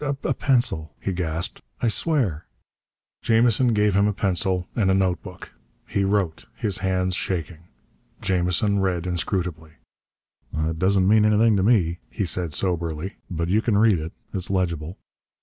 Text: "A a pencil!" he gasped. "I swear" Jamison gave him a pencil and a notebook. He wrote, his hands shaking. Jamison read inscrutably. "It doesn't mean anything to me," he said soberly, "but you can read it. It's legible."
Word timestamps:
"A 0.03 0.17
a 0.23 0.33
pencil!" 0.33 0.95
he 0.99 1.13
gasped. 1.13 1.61
"I 1.79 1.87
swear" 1.87 2.47
Jamison 3.21 3.67
gave 3.71 3.95
him 3.95 4.07
a 4.07 4.13
pencil 4.13 4.67
and 4.75 4.89
a 4.89 4.95
notebook. 4.95 5.51
He 5.87 6.03
wrote, 6.03 6.47
his 6.55 6.79
hands 6.79 7.13
shaking. 7.15 7.67
Jamison 8.19 8.79
read 8.79 9.05
inscrutably. 9.05 9.73
"It 10.57 10.79
doesn't 10.79 11.07
mean 11.07 11.23
anything 11.23 11.55
to 11.55 11.61
me," 11.61 11.99
he 12.09 12.25
said 12.25 12.51
soberly, 12.51 13.17
"but 13.29 13.49
you 13.49 13.61
can 13.61 13.77
read 13.77 13.99
it. 13.99 14.13
It's 14.33 14.49
legible." 14.49 14.97